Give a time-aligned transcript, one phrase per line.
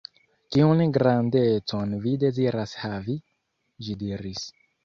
[0.53, 3.19] "Kiun grandecon vi deziras havi?"
[3.89, 4.49] ĝi diris.